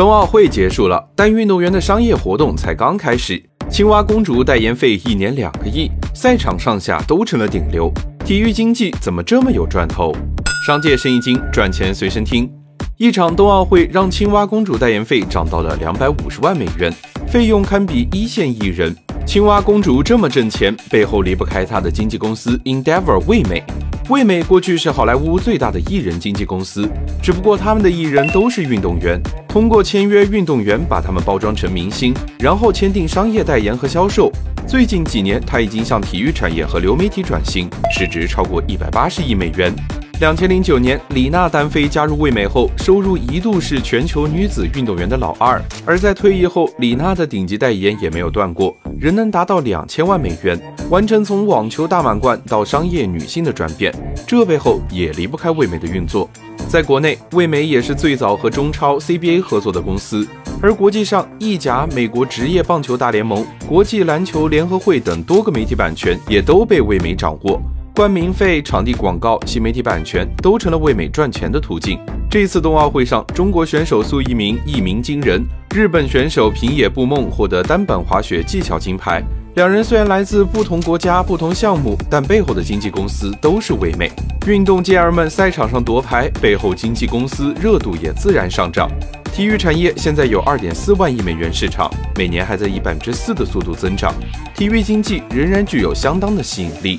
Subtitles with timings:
[0.00, 3.38] 冬奥会结束了，但运动员的商业活动才刚开始。
[3.68, 7.92] 青蛙公主代言费一年两个亿，赛场上下都成了顶流。
[8.24, 10.10] 体育经济怎么这么有赚头？
[10.66, 12.50] 商界生意经，赚钱随身听。
[12.96, 16.90] 一场冬奥会让青蛙公主代言费涨到了两百五十万美元，
[17.28, 18.96] 费用堪比一线艺人。
[19.26, 23.62] 青蛙公主这么挣钱，背后离不开她的经纪公司 Endeavor 味美。
[24.08, 26.88] 味美过去是好莱坞最大的艺人经纪公司，
[27.22, 29.20] 只不过他们的艺人都是运动员，
[29.50, 34.30] 通过签约运动员把他们包装成明星，然后签订商业代言和销售。
[34.64, 39.74] 最近几年，他已经向体育产业和流媒体转型，市值超过一百八十亿美元。
[40.20, 45.60] 两千零九年，李娜单飞加入味美后，收入一度是全球女子运动员的老二。
[45.84, 53.90] 而在退役后，李娜的顶级代言也没有断过，仍能达到两千万美元，完成从网球大满贯到商业女性的转变。
[54.26, 56.28] 这背后也离不开味美的运作。
[56.68, 60.28] 在国内，味美也是最早和中超 CBA 合作的公司，
[60.60, 67.58] 而国际上，意甲、美国职业棒球大联盟、国际篮球联合会等多个媒体版权也都被味美掌握。
[68.00, 72.00] 冠名费、场地广告、新媒体版权都成了味美赚钱的途径。
[72.30, 79.22] 这次冬奥会上，中国选手苏翊鸣一鸣惊人，日本选手平野步梦获得单板滑雪技巧金牌。
[79.56, 84.10] 两人虽然来自不同国家、不同项目，但背后的经纪公司都是味美。
[84.46, 88.90] 运动健儿们赛场上夺牌，背后经纪公司热度也自然上涨。
[89.30, 94.14] 体育产业现在有二点四万亿美元市场，每年还在以百分之四的速度增长。
[94.54, 96.98] 体育经济仍然具有相当的吸引力。